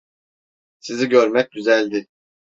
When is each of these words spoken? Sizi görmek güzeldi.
Sizi 0.79 1.09
görmek 1.09 1.51
güzeldi. 1.51 2.07